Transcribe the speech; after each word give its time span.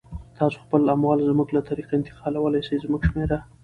تاسو 0.37 0.57
خپل 0.63 0.81
اموال 0.95 1.19
زموږ 1.29 1.47
له 1.55 1.61
طریقه 1.69 1.91
انتقالولای 1.95 2.61
سی، 2.67 2.75
زموږ 2.83 3.01
شمیره 3.09 3.37